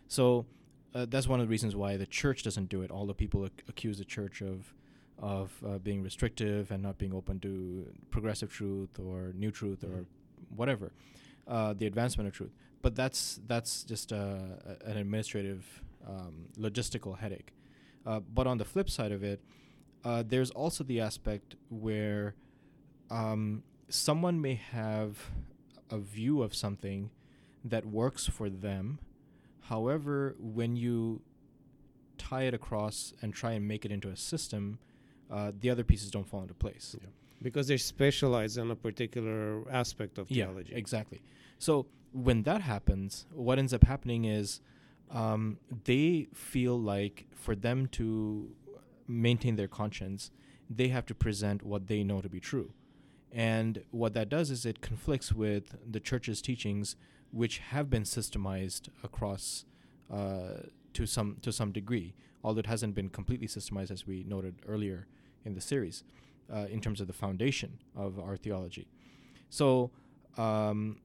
So 0.07 0.45
uh, 0.93 1.07
that's 1.09 1.27
one 1.27 1.39
of 1.39 1.47
the 1.47 1.51
reasons 1.51 1.75
why 1.75 1.97
the 1.97 2.05
church 2.05 2.43
doesn't 2.43 2.69
do 2.69 2.83
it. 2.83 2.91
All 2.91 3.07
the 3.07 3.15
people 3.15 3.45
ac- 3.45 3.63
accuse 3.67 3.97
the 3.97 4.05
church 4.05 4.43
of 4.43 4.75
of 5.23 5.53
uh, 5.65 5.77
being 5.77 6.03
restrictive 6.03 6.69
and 6.69 6.83
not 6.83 6.97
being 6.97 7.13
open 7.13 7.39
to 7.39 7.87
progressive 8.11 8.51
truth 8.51 8.99
or 8.99 9.31
new 9.33 9.51
truth 9.51 9.79
mm-hmm. 9.79 9.99
or 9.99 10.05
whatever, 10.53 10.91
uh, 11.47 11.73
the 11.73 11.87
advancement 11.87 12.27
of 12.27 12.35
truth. 12.35 12.51
But 12.81 12.93
that's 12.95 13.39
that's 13.47 13.83
just 13.85 14.11
uh, 14.11 14.35
an 14.85 14.97
administrative 14.97 15.81
um, 16.05 16.49
logistical 16.59 17.17
headache. 17.17 17.53
Uh, 18.05 18.19
but 18.19 18.47
on 18.47 18.57
the 18.57 18.65
flip 18.65 18.89
side 18.89 19.13
of 19.13 19.23
it, 19.23 19.39
uh, 20.03 20.23
there's 20.27 20.51
also 20.51 20.83
the 20.83 20.99
aspect 20.99 21.55
where 21.69 22.35
um, 23.09 23.63
someone 23.87 24.41
may 24.41 24.55
have 24.55 25.29
a 25.89 25.99
view 25.99 26.43
of 26.43 26.53
something 26.53 27.11
that 27.63 27.85
works 27.85 28.27
for 28.27 28.49
them. 28.49 28.99
However, 29.61 30.35
when 30.37 30.75
you 30.75 31.21
tie 32.17 32.43
it 32.43 32.53
across 32.53 33.13
and 33.21 33.33
try 33.33 33.53
and 33.53 33.65
make 33.65 33.85
it 33.85 33.91
into 33.91 34.09
a 34.09 34.17
system, 34.17 34.79
uh, 35.31 35.51
the 35.59 35.69
other 35.69 35.83
pieces 35.83 36.11
don't 36.11 36.27
fall 36.27 36.41
into 36.41 36.53
place. 36.53 36.95
Yeah. 36.99 37.07
Because 37.41 37.67
they're 37.67 37.77
specialized 37.77 38.57
in 38.57 38.71
a 38.71 38.75
particular 38.75 39.69
aspect 39.69 40.17
of 40.17 40.27
theology. 40.27 40.71
Yeah, 40.71 40.77
exactly. 40.77 41.21
So 41.59 41.87
when 42.13 42.43
that 42.43 42.61
happens, 42.61 43.25
what 43.33 43.59
ends 43.59 43.73
up 43.73 43.83
happening 43.83 44.25
is 44.25 44.61
um, 45.11 45.57
they 45.83 46.27
feel 46.33 46.79
like 46.79 47.25
for 47.33 47.55
them 47.55 47.87
to 47.87 48.49
maintain 49.07 49.55
their 49.55 49.67
conscience, 49.67 50.31
they 50.69 50.87
have 50.87 51.05
to 51.07 51.15
present 51.15 51.63
what 51.63 51.87
they 51.87 52.03
know 52.03 52.21
to 52.21 52.29
be 52.29 52.39
true. 52.39 52.71
And 53.31 53.83
what 53.91 54.13
that 54.13 54.29
does 54.29 54.51
is 54.51 54.65
it 54.65 54.81
conflicts 54.81 55.33
with 55.33 55.75
the 55.89 55.99
church's 55.99 56.41
teachings, 56.41 56.95
which 57.31 57.57
have 57.57 57.89
been 57.89 58.03
systemized 58.03 58.89
across 59.03 59.65
uh, 60.11 60.67
to 60.93 61.05
some 61.07 61.37
to 61.41 61.51
some 61.51 61.71
degree, 61.71 62.13
although 62.43 62.59
it 62.59 62.67
hasn't 62.67 62.93
been 62.93 63.09
completely 63.09 63.47
systemized 63.47 63.91
as 63.91 64.05
we 64.05 64.23
noted 64.23 64.55
earlier 64.67 65.07
in 65.45 65.53
the 65.53 65.61
series, 65.61 66.03
uh, 66.53 66.65
in 66.69 66.81
terms 66.81 66.99
of 67.01 67.07
the 67.07 67.13
foundation 67.13 67.79
of 67.95 68.19
our 68.19 68.35
theology. 68.35 68.87
So, 69.49 69.91
um, 70.37 70.97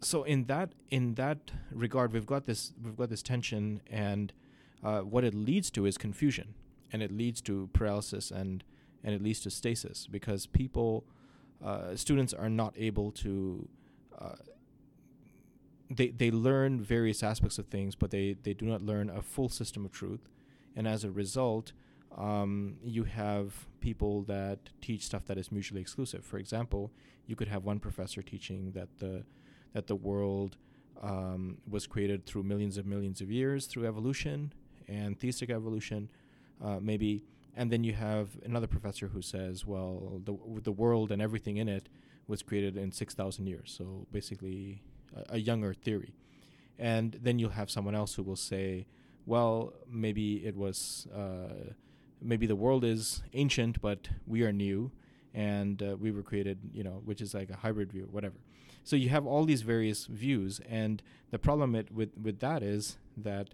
so 0.00 0.22
in 0.24 0.46
that 0.46 0.74
in 0.90 1.14
that 1.14 1.50
regard, 1.70 2.12
we've 2.12 2.26
got 2.26 2.46
this 2.46 2.72
we've 2.82 2.96
got 2.96 3.10
this 3.10 3.22
tension, 3.22 3.82
and 3.90 4.32
uh, 4.82 5.00
what 5.00 5.24
it 5.24 5.34
leads 5.34 5.70
to 5.72 5.86
is 5.86 5.98
confusion, 5.98 6.54
and 6.92 7.02
it 7.02 7.12
leads 7.12 7.40
to 7.42 7.68
paralysis, 7.72 8.30
and 8.30 8.64
and 9.04 9.14
it 9.14 9.22
leads 9.22 9.40
to 9.40 9.50
stasis 9.50 10.06
because 10.06 10.46
people, 10.46 11.04
uh, 11.64 11.96
students 11.96 12.34
are 12.34 12.50
not 12.50 12.74
able 12.76 13.10
to. 13.12 13.68
They, 15.90 16.08
they 16.08 16.30
learn 16.30 16.80
various 16.80 17.22
aspects 17.22 17.58
of 17.58 17.66
things, 17.66 17.96
but 17.96 18.10
they, 18.10 18.36
they 18.42 18.54
do 18.54 18.64
not 18.64 18.80
learn 18.80 19.10
a 19.10 19.22
full 19.22 19.48
system 19.48 19.84
of 19.84 19.90
truth. 19.90 20.28
And 20.76 20.86
as 20.86 21.02
a 21.02 21.10
result, 21.10 21.72
um, 22.16 22.76
you 22.82 23.04
have 23.04 23.66
people 23.80 24.22
that 24.22 24.58
teach 24.80 25.02
stuff 25.04 25.24
that 25.26 25.36
is 25.36 25.50
mutually 25.50 25.80
exclusive. 25.80 26.24
For 26.24 26.38
example, 26.38 26.92
you 27.26 27.34
could 27.36 27.48
have 27.48 27.64
one 27.64 27.80
professor 27.80 28.22
teaching 28.22 28.72
that 28.72 28.88
the 28.98 29.24
that 29.72 29.86
the 29.86 29.94
world 29.94 30.56
um, 31.00 31.58
was 31.68 31.86
created 31.86 32.26
through 32.26 32.42
millions 32.42 32.76
of 32.76 32.86
millions 32.86 33.20
of 33.20 33.30
years 33.30 33.66
through 33.66 33.86
evolution 33.86 34.52
and 34.88 35.18
theistic 35.18 35.48
evolution, 35.50 36.08
uh, 36.62 36.78
maybe, 36.80 37.22
and 37.56 37.70
then 37.70 37.84
you 37.84 37.92
have 37.92 38.30
another 38.44 38.66
professor 38.66 39.06
who 39.08 39.22
says, 39.22 39.64
well, 39.64 40.20
the 40.24 40.36
the 40.62 40.72
world 40.72 41.10
and 41.12 41.22
everything 41.22 41.56
in 41.56 41.68
it 41.68 41.88
was 42.26 42.42
created 42.42 42.76
in 42.76 42.92
six 42.92 43.14
thousand 43.14 43.46
years. 43.46 43.74
So 43.76 44.06
basically, 44.12 44.82
a, 45.28 45.38
younger 45.38 45.74
theory, 45.74 46.14
and 46.78 47.18
then 47.22 47.38
you'll 47.38 47.50
have 47.50 47.70
someone 47.70 47.94
else 47.94 48.14
who 48.14 48.22
will 48.22 48.36
say, 48.36 48.86
well, 49.26 49.72
maybe 49.88 50.46
it 50.46 50.56
was. 50.56 51.06
Uh, 51.14 51.72
maybe 52.22 52.46
the 52.46 52.56
world 52.56 52.84
is 52.84 53.22
ancient, 53.32 53.80
but 53.80 54.08
we 54.26 54.42
are 54.42 54.52
new, 54.52 54.90
and 55.34 55.82
uh, 55.82 55.96
we 55.98 56.10
were 56.10 56.22
created, 56.22 56.58
you 56.72 56.84
know, 56.84 57.00
which 57.04 57.20
is 57.20 57.34
like 57.34 57.50
a 57.50 57.56
hybrid 57.56 57.90
view, 57.92 58.08
whatever. 58.10 58.36
So 58.84 58.96
you 58.96 59.08
have 59.10 59.26
all 59.26 59.44
these 59.44 59.62
various 59.62 60.06
views, 60.06 60.60
and 60.68 61.02
the 61.30 61.38
problem 61.38 61.74
it, 61.74 61.92
with 61.92 62.16
with 62.20 62.40
that 62.40 62.62
is 62.62 62.98
that 63.16 63.50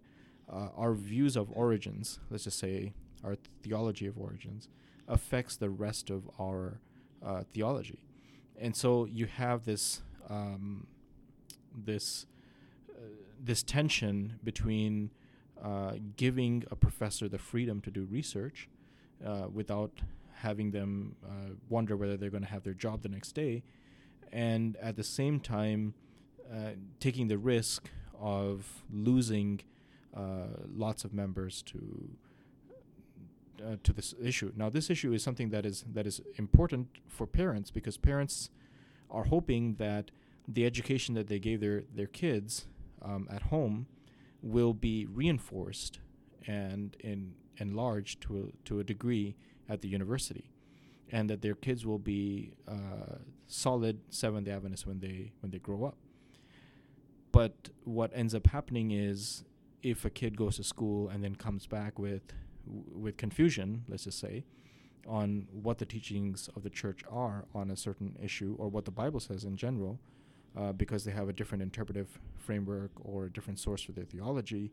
uh, 0.52 0.68
our 0.76 0.94
views 0.94 1.36
of 1.36 1.50
origins, 1.52 2.20
let's 2.30 2.44
just 2.44 2.58
say 2.58 2.92
our 3.24 3.36
theology 3.62 4.06
of 4.06 4.18
origins, 4.18 4.68
affects 5.08 5.56
the 5.56 5.70
rest 5.70 6.10
of 6.10 6.30
our 6.38 6.80
uh, 7.24 7.42
theology, 7.52 8.04
and 8.58 8.76
so 8.76 9.04
you 9.04 9.26
have 9.26 9.64
this 9.64 10.02
um, 10.30 10.86
this 11.76 12.26
uh, 12.90 13.00
this 13.42 13.62
tension 13.62 14.38
between 14.42 15.10
uh, 15.62 15.92
giving 16.16 16.64
a 16.70 16.76
professor 16.76 17.28
the 17.28 17.38
freedom 17.38 17.80
to 17.80 17.90
do 17.90 18.04
research 18.10 18.68
uh, 19.24 19.46
without 19.52 20.00
having 20.34 20.70
them 20.70 21.16
uh, 21.24 21.52
wonder 21.68 21.96
whether 21.96 22.16
they're 22.16 22.30
going 22.30 22.42
to 22.42 22.48
have 22.48 22.62
their 22.62 22.74
job 22.74 23.02
the 23.02 23.08
next 23.08 23.32
day, 23.32 23.62
and 24.32 24.76
at 24.76 24.96
the 24.96 25.04
same 25.04 25.40
time 25.40 25.94
uh, 26.52 26.70
taking 27.00 27.28
the 27.28 27.38
risk 27.38 27.90
of 28.20 28.82
losing 28.92 29.60
lots 30.74 31.04
of 31.04 31.12
members 31.12 31.62
to 31.62 32.08
uh, 33.64 33.76
to 33.82 33.92
this 33.92 34.14
issue. 34.22 34.52
Now, 34.56 34.68
this 34.68 34.90
issue 34.90 35.12
is 35.12 35.22
something 35.22 35.50
that 35.50 35.64
is 35.64 35.84
that 35.92 36.06
is 36.06 36.20
important 36.36 36.88
for 37.08 37.26
parents 37.26 37.70
because 37.70 37.96
parents 37.96 38.50
are 39.10 39.24
hoping 39.24 39.74
that 39.74 40.10
the 40.48 40.64
education 40.64 41.14
that 41.14 41.28
they 41.28 41.38
gave 41.38 41.60
their 41.60 41.84
their 41.94 42.06
kids 42.06 42.66
um, 43.02 43.28
at 43.30 43.42
home 43.42 43.86
will 44.42 44.72
be 44.72 45.06
reinforced 45.06 46.00
and 46.46 46.96
in, 47.00 47.34
enlarged 47.56 48.20
to 48.20 48.38
a, 48.38 48.64
to 48.66 48.78
a 48.78 48.84
degree 48.84 49.36
at 49.68 49.80
the 49.80 49.88
university, 49.88 50.50
and 51.10 51.28
that 51.28 51.42
their 51.42 51.54
kids 51.54 51.84
will 51.84 51.98
be 51.98 52.52
uh, 52.68 53.16
solid 53.46 54.00
Seventh 54.10 54.48
Adventists 54.48 54.86
when 54.86 55.00
they 55.00 55.32
when 55.40 55.50
they 55.50 55.58
grow 55.58 55.84
up. 55.84 55.96
But 57.32 57.70
what 57.84 58.12
ends 58.14 58.34
up 58.34 58.46
happening 58.46 58.92
is, 58.92 59.44
if 59.82 60.04
a 60.04 60.10
kid 60.10 60.36
goes 60.36 60.56
to 60.56 60.64
school 60.64 61.08
and 61.08 61.22
then 61.24 61.34
comes 61.34 61.66
back 61.66 61.98
with 61.98 62.32
with 62.66 63.16
confusion, 63.16 63.84
let's 63.88 64.04
just 64.04 64.18
say, 64.18 64.44
on 65.06 65.46
what 65.52 65.78
the 65.78 65.86
teachings 65.86 66.48
of 66.56 66.62
the 66.62 66.70
church 66.70 67.02
are 67.10 67.44
on 67.54 67.70
a 67.70 67.76
certain 67.76 68.16
issue 68.22 68.54
or 68.58 68.68
what 68.68 68.84
the 68.84 68.90
Bible 68.90 69.20
says 69.20 69.44
in 69.44 69.56
general, 69.56 69.98
uh, 70.56 70.72
because 70.72 71.04
they 71.04 71.12
have 71.12 71.28
a 71.28 71.32
different 71.32 71.62
interpretive 71.62 72.18
framework 72.36 72.90
or 73.04 73.26
a 73.26 73.30
different 73.30 73.58
source 73.58 73.82
for 73.82 73.92
their 73.92 74.04
theology. 74.04 74.72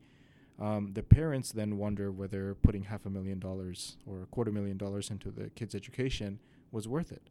Um, 0.60 0.92
the 0.94 1.04
parents 1.04 1.52
then 1.52 1.78
wonder 1.78 2.12
whether 2.12 2.56
putting 2.56 2.84
half 2.84 3.06
a 3.06 3.10
million 3.10 3.40
dollars 3.40 3.98
or 4.06 4.24
a 4.24 4.26
quarter 4.28 4.52
million 4.52 4.78
dollars 4.78 5.10
into 5.10 5.32
the 5.32 5.50
kids' 5.50 5.76
education 5.76 6.40
was 6.72 6.88
worth 6.88 7.12
it. 7.12 7.30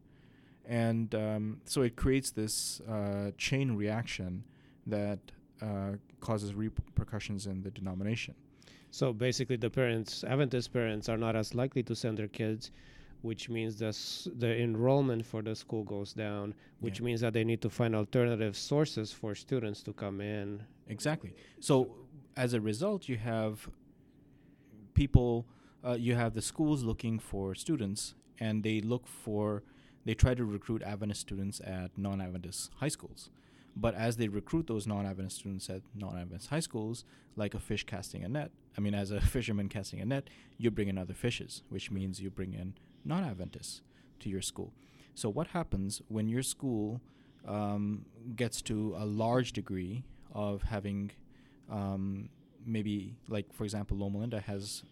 And 0.65 1.13
um, 1.15 1.61
so 1.65 1.81
it 1.81 1.95
creates 1.95 2.31
this 2.31 2.81
uh, 2.81 3.31
chain 3.37 3.75
reaction 3.75 4.43
that 4.87 5.19
uh, 5.61 5.93
causes 6.19 6.53
repercussions 6.53 7.47
in 7.47 7.61
the 7.61 7.71
denomination. 7.71 8.35
So 8.91 9.11
basically, 9.11 9.55
the 9.55 9.69
parents, 9.69 10.23
Adventist 10.23 10.71
parents, 10.71 11.09
are 11.09 11.17
not 11.17 11.35
as 11.35 11.55
likely 11.55 11.83
to 11.83 11.95
send 11.95 12.17
their 12.17 12.27
kids 12.27 12.71
which 13.23 13.49
means 13.49 13.77
the 13.77 13.91
the 14.37 14.61
enrollment 14.61 15.25
for 15.25 15.41
the 15.41 15.55
school 15.55 15.83
goes 15.83 16.13
down, 16.13 16.53
which 16.81 16.99
yeah. 16.99 17.05
means 17.05 17.21
that 17.21 17.33
they 17.33 17.45
need 17.45 17.61
to 17.61 17.69
find 17.69 17.95
alternative 17.95 18.55
sources 18.55 19.11
for 19.13 19.33
students 19.33 19.81
to 19.81 19.93
come 19.93 20.19
in. 20.19 20.61
Exactly. 20.87 21.33
So 21.61 21.95
as 22.35 22.53
a 22.53 22.59
result, 22.59 23.07
you 23.07 23.15
have 23.17 23.69
people, 24.93 25.47
uh, 25.85 25.93
you 25.93 26.15
have 26.15 26.33
the 26.33 26.41
schools 26.41 26.83
looking 26.83 27.17
for 27.17 27.55
students, 27.55 28.13
and 28.39 28.61
they 28.61 28.81
look 28.81 29.07
for, 29.07 29.63
they 30.03 30.13
try 30.13 30.33
to 30.33 30.43
recruit 30.43 30.83
Adventist 30.83 31.21
students 31.21 31.61
at 31.63 31.97
non-Adventist 31.97 32.71
high 32.75 32.89
schools. 32.89 33.29
But 33.75 33.95
as 33.95 34.17
they 34.17 34.27
recruit 34.27 34.67
those 34.67 34.85
non-Adventist 34.85 35.37
students 35.37 35.69
at 35.69 35.81
non-Adventist 35.95 36.49
high 36.49 36.59
schools, 36.59 37.05
like 37.37 37.53
a 37.53 37.59
fish 37.59 37.85
casting 37.85 38.23
a 38.25 38.27
net, 38.27 38.51
I 38.77 38.81
mean, 38.81 38.93
as 38.93 39.11
a 39.11 39.21
fisherman 39.35 39.69
casting 39.69 40.01
a 40.01 40.05
net, 40.05 40.29
you 40.57 40.69
bring 40.71 40.89
in 40.89 40.97
other 40.97 41.13
fishes, 41.13 41.63
which 41.69 41.89
means 41.89 42.21
you 42.21 42.29
bring 42.29 42.53
in 42.53 42.73
non 43.05 43.23
Adventists 43.23 43.81
to 44.19 44.29
your 44.29 44.41
school. 44.41 44.73
So, 45.15 45.29
what 45.29 45.47
happens 45.47 46.01
when 46.07 46.27
your 46.27 46.43
school 46.43 47.01
um, 47.47 48.05
gets 48.35 48.61
to 48.63 48.95
a 48.97 49.05
large 49.05 49.53
degree 49.53 50.03
of 50.33 50.63
having 50.63 51.11
um, 51.69 52.29
maybe, 52.65 53.15
like, 53.27 53.53
for 53.53 53.63
example, 53.63 53.97
Loma 53.97 54.19
Linda 54.19 54.39
has 54.39 54.83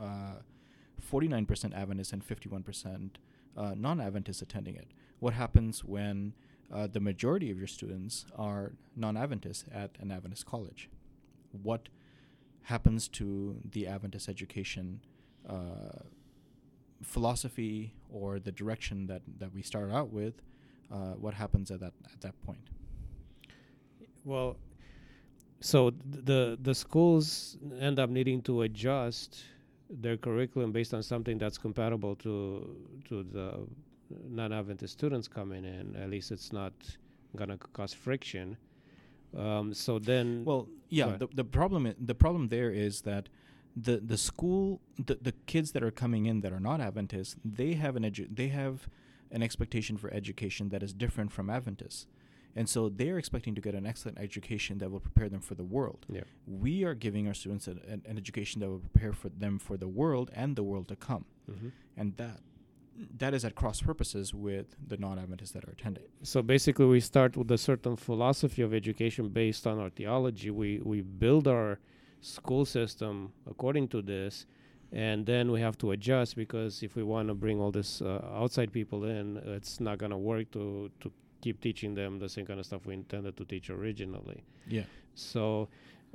uh, 0.00 0.36
49% 1.10 1.74
Adventists 1.74 2.12
and 2.12 2.26
51% 2.26 3.10
uh, 3.56 3.74
non-Adventists 3.76 4.42
attending 4.42 4.76
it. 4.76 4.88
What 5.20 5.34
happens 5.34 5.84
when 5.84 6.34
uh, 6.72 6.86
the 6.86 7.00
majority 7.00 7.50
of 7.50 7.58
your 7.58 7.66
students 7.66 8.26
are 8.36 8.72
non-Adventists 8.96 9.64
at 9.72 9.90
an 10.00 10.10
Adventist 10.10 10.46
college? 10.46 10.88
What 11.62 11.88
happens 12.64 13.08
to 13.08 13.56
the 13.64 13.86
Adventist 13.86 14.28
education 14.28 15.00
uh, 15.48 16.00
philosophy 17.02 17.94
or 18.12 18.38
the 18.38 18.52
direction 18.52 19.06
that, 19.06 19.22
that 19.38 19.52
we 19.54 19.62
started 19.62 19.94
out 19.94 20.10
with? 20.12 20.34
Uh, 20.92 21.12
what 21.14 21.34
happens 21.34 21.70
at 21.70 21.80
that 21.80 21.92
at 22.12 22.20
that 22.20 22.40
point? 22.42 22.60
Well, 24.24 24.56
so 25.60 25.90
the 26.04 26.58
the 26.62 26.74
schools 26.74 27.56
end 27.78 27.98
up 27.98 28.10
needing 28.10 28.42
to 28.42 28.62
adjust 28.62 29.42
their 29.90 30.16
curriculum 30.16 30.72
based 30.72 30.94
on 30.94 31.02
something 31.02 31.38
that's 31.38 31.58
compatible 31.58 32.14
to 32.16 32.76
to 33.08 33.22
the 33.22 33.66
non-Adventist 34.28 34.92
students 34.92 35.26
coming 35.28 35.64
in. 35.64 35.96
At 35.96 36.10
least 36.10 36.30
it's 36.30 36.52
not 36.52 36.72
gonna 37.36 37.58
cause 37.72 37.92
friction. 37.92 38.56
Um, 39.36 39.74
so 39.74 39.98
then, 39.98 40.44
well, 40.44 40.68
yeah. 40.90 41.16
The, 41.16 41.26
the 41.34 41.44
problem 41.44 41.86
I- 41.86 41.96
the 41.98 42.14
problem 42.14 42.48
there 42.48 42.70
is 42.70 43.00
that 43.02 43.28
the 43.76 43.96
the 43.98 44.16
school 44.16 44.80
the, 44.98 45.18
the 45.20 45.32
kids 45.46 45.72
that 45.72 45.82
are 45.82 45.90
coming 45.90 46.26
in 46.26 46.40
that 46.42 46.52
are 46.52 46.60
not 46.60 46.80
Adventists 46.80 47.36
they 47.44 47.72
have 47.74 47.96
an 47.96 48.04
edu- 48.04 48.28
they 48.34 48.48
have 48.48 48.88
an 49.30 49.42
expectation 49.42 49.96
for 49.96 50.12
education 50.12 50.68
that 50.68 50.82
is 50.82 50.92
different 50.92 51.32
from 51.32 51.50
Adventists. 51.50 52.06
And 52.56 52.68
so 52.68 52.88
they're 52.88 53.18
expecting 53.18 53.56
to 53.56 53.60
get 53.60 53.74
an 53.74 53.84
excellent 53.84 54.16
education 54.18 54.78
that 54.78 54.88
will 54.92 55.00
prepare 55.00 55.28
them 55.28 55.40
for 55.40 55.56
the 55.56 55.64
world. 55.64 56.06
Yeah. 56.08 56.20
We 56.46 56.84
are 56.84 56.94
giving 56.94 57.26
our 57.26 57.34
students 57.34 57.66
an, 57.66 57.80
an, 57.88 58.02
an 58.06 58.16
education 58.16 58.60
that 58.60 58.68
will 58.70 58.78
prepare 58.78 59.12
for 59.12 59.28
them 59.28 59.58
for 59.58 59.76
the 59.76 59.88
world 59.88 60.30
and 60.32 60.54
the 60.54 60.62
world 60.62 60.86
to 60.88 60.96
come. 60.96 61.24
Mhm. 61.50 61.72
And 61.96 62.16
that 62.16 62.40
that 63.18 63.34
is 63.34 63.44
at 63.44 63.56
cross 63.56 63.80
purposes 63.80 64.32
with 64.32 64.76
the 64.86 64.96
non-Adventists 64.96 65.50
that 65.50 65.64
are 65.64 65.72
attending. 65.72 66.04
so 66.22 66.42
basically, 66.42 66.86
we 66.86 67.00
start 67.00 67.36
with 67.36 67.50
a 67.50 67.58
certain 67.58 67.96
philosophy 67.96 68.62
of 68.62 68.72
education 68.72 69.30
based 69.30 69.66
on 69.66 69.80
our 69.80 69.90
theology. 69.90 70.48
We 70.50 70.78
we 70.92 71.00
build 71.02 71.48
our 71.48 71.80
school 72.24 72.64
system 72.64 73.32
according 73.46 73.88
to 73.88 74.00
this, 74.00 74.46
and 74.92 75.26
then 75.26 75.50
we 75.50 75.60
have 75.60 75.76
to 75.78 75.90
adjust 75.90 76.36
because 76.36 76.82
if 76.82 76.96
we 76.96 77.02
want 77.02 77.28
to 77.28 77.34
bring 77.34 77.60
all 77.60 77.70
this 77.70 78.00
uh, 78.00 78.24
outside 78.32 78.72
people 78.72 79.04
in, 79.04 79.36
it's 79.44 79.80
not 79.80 79.98
going 79.98 80.10
to 80.10 80.16
work 80.16 80.50
to 80.52 80.90
to 81.00 81.12
keep 81.42 81.60
teaching 81.60 81.94
them 81.94 82.18
the 82.18 82.28
same 82.28 82.46
kind 82.46 82.58
of 82.58 82.64
stuff 82.64 82.86
we 82.86 82.94
intended 82.94 83.36
to 83.36 83.44
teach 83.44 83.68
originally. 83.68 84.42
Yeah. 84.66 84.84
So 85.14 85.68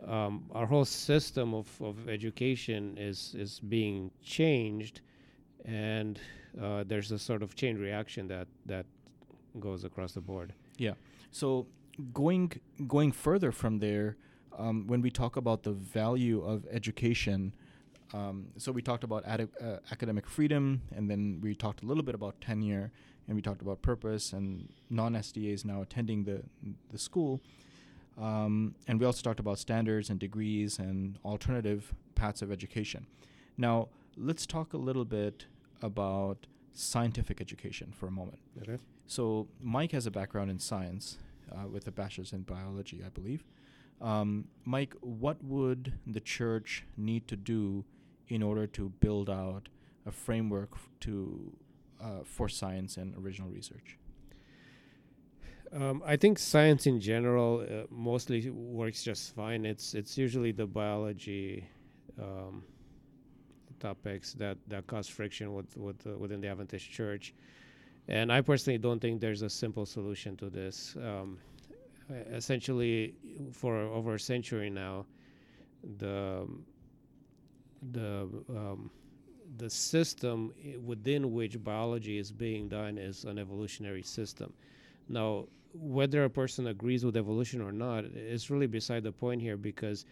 um, 0.08 0.46
our 0.52 0.66
whole 0.66 0.86
system 0.86 1.54
of, 1.54 1.68
of 1.82 2.10
education 2.10 2.98
is 2.98 3.36
is 3.38 3.60
being 3.60 4.12
changed, 4.24 5.02
and 5.66 6.20
uh, 6.60 6.84
there's 6.88 7.12
a 7.12 7.20
sort 7.20 7.44
of 7.44 7.56
chain 7.56 7.78
reaction 7.78 8.28
that 8.30 8.48
that 8.66 8.86
goes 9.60 9.84
across 9.84 10.14
the 10.14 10.22
board. 10.22 10.54
Yeah. 10.78 10.96
So 11.32 11.68
going 12.14 12.54
going 12.88 13.12
further 13.12 13.52
from 13.52 13.80
there, 13.80 14.18
um, 14.58 14.88
when 14.88 15.02
we 15.02 15.10
talk 15.10 15.36
about 15.36 15.64
the 15.64 15.72
value 15.72 16.44
of 16.44 16.66
education, 16.72 17.54
um, 18.14 18.48
so 18.58 18.72
we 18.72 18.82
talked 18.82 19.04
about 19.04 19.28
adi- 19.28 19.48
uh, 19.62 19.78
academic 19.92 20.28
freedom, 20.28 20.82
and 20.96 21.10
then 21.10 21.40
we 21.42 21.56
talked 21.56 21.84
a 21.84 21.86
little 21.86 22.04
bit 22.04 22.16
about 22.16 22.40
tenure, 22.42 22.92
and 23.28 23.36
we 23.36 23.42
talked 23.42 23.62
about 23.62 23.82
purpose, 23.82 24.34
and 24.34 24.70
non-SDAs 24.90 25.64
now 25.66 25.82
attending 25.82 26.24
the 26.24 26.42
the 26.90 26.98
school, 26.98 27.42
um, 28.20 28.76
and 28.88 29.00
we 29.00 29.06
also 29.06 29.22
talked 29.22 29.40
about 29.40 29.60
standards 29.60 30.10
and 30.10 30.20
degrees 30.20 30.80
and 30.80 31.20
alternative 31.24 31.94
paths 32.16 32.42
of 32.42 32.52
education. 32.52 33.06
Now 33.58 33.90
let's 34.18 34.46
talk 34.46 34.74
a 34.74 34.78
little 34.78 35.06
bit 35.06 35.46
about 35.82 36.48
scientific 36.74 37.40
education 37.42 37.94
for 37.98 38.08
a 38.08 38.12
moment. 38.12 38.40
Okay. 38.62 38.78
So 39.08 39.48
Mike 39.62 39.92
has 39.94 40.06
a 40.06 40.12
background 40.12 40.52
in 40.52 40.60
science 40.60 41.18
uh, 41.52 41.68
with 41.68 41.88
a 41.88 41.92
bachelor's 41.92 42.34
in 42.34 42.42
biology, 42.42 43.02
I 43.06 43.10
believe. 43.10 43.44
Um, 44.02 44.48
Mike, 44.66 44.96
what 45.02 45.44
would 45.44 45.94
the 46.08 46.20
church 46.20 46.86
need 46.98 47.28
to 47.28 47.36
do 47.36 47.84
in 48.28 48.42
order 48.42 48.68
to 48.68 48.90
build 49.00 49.30
out 49.30 49.68
a 50.06 50.12
framework 50.12 50.72
to 51.02 51.52
uh, 52.02 52.24
for 52.24 52.48
science 52.48 52.98
and 52.98 53.16
original 53.18 53.50
research? 53.50 53.98
Um, 55.72 56.02
I 56.06 56.16
think 56.16 56.40
science 56.40 56.88
in 56.88 57.00
general 57.00 57.62
uh, 57.62 57.86
mostly 57.92 58.50
works 58.50 59.04
just 59.04 59.36
fine. 59.36 59.66
It's 59.66 59.94
it's 59.94 60.18
usually 60.18 60.52
the 60.52 60.66
biology 60.66 61.68
um, 62.20 62.64
topics 63.80 64.34
that, 64.34 64.58
that 64.68 64.88
cause 64.88 65.08
friction 65.08 65.54
with, 65.54 65.78
with 65.78 66.08
uh, 66.08 66.18
within 66.18 66.42
the 66.42 66.48
Adventist 66.48 66.90
Church, 66.90 67.34
and 68.08 68.32
I 68.32 68.42
personally 68.42 68.80
don't 68.80 69.00
think 69.00 69.22
there's 69.22 69.44
a 69.44 69.50
simple 69.50 69.86
solution 69.86 70.36
to 70.38 70.50
this. 70.50 70.96
Um, 70.98 71.38
essentially, 72.10 73.16
for 73.52 73.78
over 73.78 74.16
a 74.16 74.20
century 74.20 74.70
now, 74.70 75.06
the 75.98 76.48
the 77.92 78.28
um, 78.50 78.92
the 79.58 79.70
system 79.70 80.54
within 80.84 81.34
which 81.34 81.64
biology 81.64 82.18
is 82.18 82.32
being 82.32 82.68
done 82.70 82.98
is 82.98 83.26
an 83.26 83.38
evolutionary 83.38 84.04
system. 84.04 84.54
Now, 85.08 85.48
whether 85.74 86.24
a 86.24 86.30
person 86.30 86.68
agrees 86.68 87.06
with 87.06 87.18
evolution 87.18 87.62
or 87.62 87.72
not 87.72 88.06
is 88.06 88.50
really 88.50 88.68
beside 88.68 89.04
the 89.04 89.12
point 89.12 89.42
here 89.42 89.58
because 89.58 90.06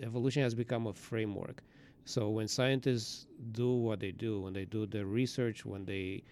evolution 0.00 0.42
has 0.42 0.54
become 0.54 0.86
a 0.86 0.92
framework. 0.92 1.62
So 2.04 2.28
when 2.30 2.48
scientists 2.48 3.26
do 3.52 3.74
what 3.74 4.00
they 4.00 4.12
do, 4.12 4.40
when 4.40 4.52
they 4.52 4.64
do 4.64 4.86
their 4.86 5.06
research, 5.06 5.64
when 5.64 5.84
they 5.84 6.22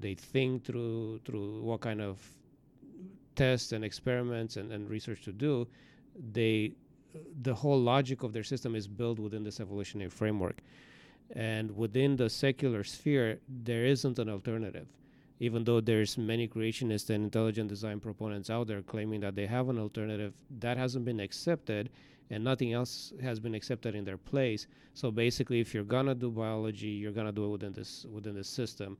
they 0.00 0.14
think 0.14 0.64
through 0.64 1.20
through 1.24 1.62
what 1.62 1.80
kind 1.80 2.00
of 2.00 2.20
tests 3.38 3.72
and 3.72 3.84
experiments 3.84 4.56
and, 4.56 4.72
and 4.72 4.90
research 4.90 5.22
to 5.22 5.32
do, 5.32 5.66
they 6.32 6.72
the 7.42 7.54
whole 7.54 7.80
logic 7.80 8.22
of 8.22 8.32
their 8.32 8.42
system 8.42 8.74
is 8.74 8.86
built 8.86 9.18
within 9.18 9.42
this 9.42 9.60
evolutionary 9.60 10.10
framework. 10.10 10.58
And 11.34 11.76
within 11.76 12.16
the 12.16 12.28
secular 12.28 12.84
sphere, 12.84 13.38
there 13.64 13.84
isn't 13.84 14.18
an 14.18 14.28
alternative. 14.28 14.86
Even 15.40 15.64
though 15.64 15.80
there's 15.80 16.18
many 16.18 16.48
creationist 16.48 17.10
and 17.10 17.24
intelligent 17.24 17.68
design 17.68 18.00
proponents 18.00 18.50
out 18.50 18.66
there 18.66 18.82
claiming 18.82 19.20
that 19.20 19.36
they 19.36 19.46
have 19.46 19.68
an 19.68 19.78
alternative 19.78 20.34
that 20.58 20.76
hasn't 20.76 21.04
been 21.04 21.20
accepted 21.20 21.90
and 22.30 22.44
nothing 22.44 22.72
else 22.72 23.12
has 23.22 23.40
been 23.40 23.54
accepted 23.54 23.94
in 23.94 24.04
their 24.04 24.18
place. 24.18 24.66
So 24.94 25.10
basically 25.10 25.60
if 25.60 25.72
you're 25.72 25.84
gonna 25.96 26.14
do 26.14 26.30
biology 26.30 26.88
you're 26.88 27.12
gonna 27.12 27.32
do 27.32 27.44
it 27.44 27.52
within 27.56 27.72
this 27.72 28.04
within 28.10 28.34
this 28.34 28.48
system 28.48 28.98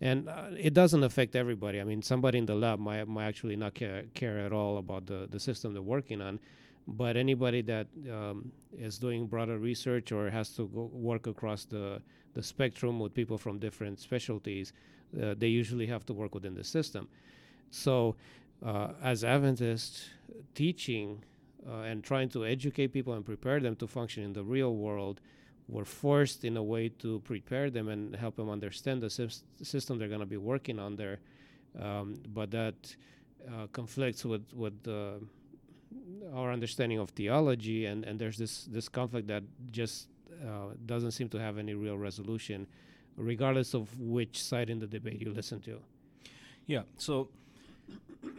and 0.00 0.28
uh, 0.28 0.48
it 0.58 0.74
doesn't 0.74 1.02
affect 1.02 1.34
everybody 1.34 1.80
i 1.80 1.84
mean 1.84 2.02
somebody 2.02 2.38
in 2.38 2.46
the 2.46 2.54
lab 2.54 2.78
might, 2.78 3.06
might 3.08 3.26
actually 3.26 3.56
not 3.56 3.74
care, 3.74 4.04
care 4.14 4.38
at 4.38 4.52
all 4.52 4.78
about 4.78 5.06
the, 5.06 5.26
the 5.30 5.40
system 5.40 5.72
they're 5.72 5.82
working 5.82 6.20
on 6.20 6.38
but 6.88 7.16
anybody 7.16 7.62
that 7.62 7.88
um, 8.12 8.52
is 8.78 8.98
doing 8.98 9.26
broader 9.26 9.58
research 9.58 10.12
or 10.12 10.30
has 10.30 10.50
to 10.50 10.64
work 10.64 11.26
across 11.26 11.64
the, 11.64 12.00
the 12.34 12.42
spectrum 12.42 13.00
with 13.00 13.12
people 13.12 13.36
from 13.36 13.58
different 13.58 13.98
specialties 13.98 14.72
uh, 15.20 15.34
they 15.38 15.48
usually 15.48 15.86
have 15.86 16.04
to 16.06 16.12
work 16.12 16.34
within 16.34 16.54
the 16.54 16.64
system. 16.64 17.08
So, 17.70 18.16
uh, 18.64 18.88
as 19.02 19.24
Adventists, 19.24 20.08
teaching 20.54 21.22
uh, 21.68 21.80
and 21.80 22.02
trying 22.02 22.28
to 22.30 22.44
educate 22.44 22.88
people 22.88 23.14
and 23.14 23.24
prepare 23.24 23.60
them 23.60 23.76
to 23.76 23.86
function 23.86 24.22
in 24.22 24.32
the 24.32 24.44
real 24.44 24.74
world, 24.74 25.20
we're 25.68 25.84
forced 25.84 26.44
in 26.44 26.56
a 26.56 26.62
way 26.62 26.88
to 26.88 27.20
prepare 27.20 27.70
them 27.70 27.88
and 27.88 28.14
help 28.14 28.36
them 28.36 28.48
understand 28.48 29.02
the 29.02 29.08
sys- 29.08 29.42
system 29.62 29.98
they're 29.98 30.08
going 30.08 30.20
to 30.20 30.26
be 30.26 30.36
working 30.36 30.78
there. 30.96 31.18
Um, 31.80 32.14
but 32.32 32.50
that 32.52 32.96
uh, 33.48 33.66
conflicts 33.72 34.24
with 34.24 34.46
with 34.54 34.86
uh, 34.88 35.18
our 36.34 36.52
understanding 36.52 36.98
of 36.98 37.10
theology, 37.10 37.86
and, 37.86 38.04
and 38.04 38.18
there's 38.18 38.38
this 38.38 38.64
this 38.64 38.88
conflict 38.88 39.28
that 39.28 39.42
just 39.70 40.08
uh, 40.42 40.74
doesn't 40.86 41.12
seem 41.12 41.28
to 41.30 41.38
have 41.38 41.58
any 41.58 41.74
real 41.74 41.98
resolution 41.98 42.66
regardless 43.16 43.74
of 43.74 43.98
which 43.98 44.42
side 44.42 44.70
in 44.70 44.78
the 44.78 44.86
debate 44.86 45.20
you 45.20 45.32
listen 45.32 45.60
to. 45.60 45.80
Yeah. 46.66 46.82
So, 46.98 47.28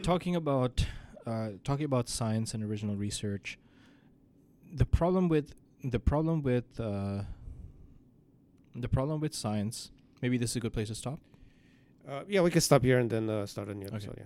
talking 0.02 0.36
about 0.36 0.84
uh, 1.26 1.50
talking 1.64 1.84
about 1.84 2.08
science 2.08 2.54
and 2.54 2.62
original 2.62 2.96
research, 2.96 3.58
the 4.72 4.86
problem 4.86 5.28
with 5.28 5.54
the 5.84 5.98
problem 5.98 6.42
with 6.42 6.78
uh, 6.80 7.22
the 8.74 8.88
problem 8.88 9.20
with 9.20 9.34
science. 9.34 9.90
Maybe 10.22 10.38
this 10.38 10.50
is 10.50 10.56
a 10.56 10.60
good 10.60 10.72
place 10.72 10.88
to 10.88 10.94
stop. 10.94 11.20
Uh, 12.08 12.22
yeah, 12.28 12.40
we 12.40 12.50
can 12.50 12.60
stop 12.60 12.82
here 12.82 12.98
and 12.98 13.10
then 13.10 13.28
uh, 13.30 13.46
start 13.46 13.68
a 13.68 13.74
new 13.74 13.86
Okay. 13.86 13.96
episode. 13.96 14.16
Yeah. 14.18 14.24